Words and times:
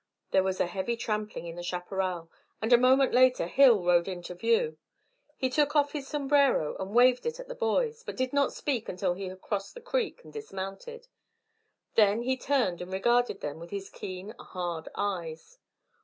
There 0.31 0.41
was 0.41 0.59
a 0.59 0.65
heavy 0.65 0.97
trampling 0.97 1.45
in 1.45 1.55
the 1.55 1.61
chaparral, 1.61 2.31
and 2.59 2.73
a 2.73 2.77
moment 2.79 3.13
later 3.13 3.45
Hill 3.45 3.83
rode 3.83 4.07
into 4.07 4.33
view. 4.33 4.79
He 5.37 5.47
took 5.47 5.75
off 5.75 5.91
his 5.91 6.07
sombrero 6.07 6.75
and 6.79 6.95
waved 6.95 7.27
it 7.27 7.39
at 7.39 7.47
the 7.47 7.53
boys, 7.53 8.01
but 8.03 8.17
did 8.17 8.33
not 8.33 8.51
speak 8.51 8.89
until 8.89 9.13
he 9.13 9.27
had 9.27 9.41
crossed 9.41 9.75
the 9.75 9.79
creek 9.79 10.21
and 10.23 10.33
dismounted. 10.33 11.07
Then 11.93 12.23
he 12.23 12.35
turned 12.35 12.81
and 12.81 12.91
regarded 12.91 13.41
them 13.41 13.59
with 13.59 13.69
his 13.69 13.91
keen 13.91 14.29
hard 14.39 14.89
eyes. 14.95 15.59